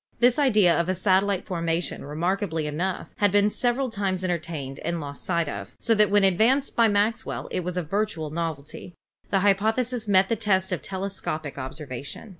This 0.17 0.39
idea 0.39 0.75
of 0.75 0.89
a 0.89 0.95
satellite 0.95 1.45
formation, 1.45 2.03
remarkably 2.03 2.65
enough, 2.65 3.13
had 3.17 3.31
been 3.31 3.51
several 3.51 3.91
times 3.91 4.23
entertained 4.23 4.79
and 4.79 4.99
lost 4.99 5.23
sight 5.23 5.47
of, 5.47 5.77
so 5.79 5.93
that 5.93 6.09
when 6.09 6.23
advanced 6.23 6.75
by 6.75 6.87
Maxwell 6.87 7.47
it 7.51 7.63
was 7.63 7.77
a 7.77 7.83
virtual 7.83 8.31
novelty. 8.31 8.95
The 9.29 9.41
hy 9.41 9.53
pothesis 9.53 10.07
met 10.07 10.27
the 10.27 10.35
test 10.35 10.71
of 10.71 10.81
telescopic 10.81 11.59
observation. 11.59 12.29